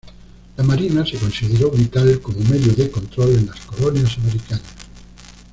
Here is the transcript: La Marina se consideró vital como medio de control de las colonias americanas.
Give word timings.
La 0.57 0.63
Marina 0.63 1.05
se 1.05 1.15
consideró 1.19 1.69
vital 1.69 2.19
como 2.21 2.39
medio 2.49 2.73
de 2.73 2.89
control 2.89 3.35
de 3.35 3.45
las 3.51 3.59
colonias 3.67 4.17
americanas. 4.17 4.63